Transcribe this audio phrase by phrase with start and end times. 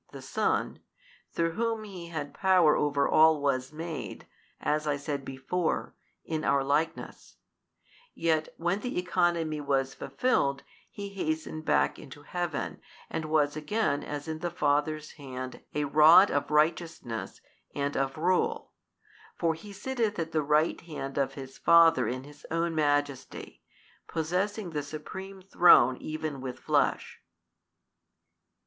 [0.11, 0.79] the Son,
[1.31, 4.25] through Whom He hath power over all was made
[4.59, 5.93] (as I said before)
[6.25, 7.37] in our likeness:
[8.15, 14.27] yet when the economy was fulfilled He hastened back into Heaven and was again as
[14.27, 17.39] in the Father's Hand a Rod of Righteousness
[17.75, 18.71] and of Rule;
[19.37, 23.61] for He sitteth at the Right Hand of His Father in His own Majesty,
[24.07, 27.21] possessing the Supreme Throne even with Flesh.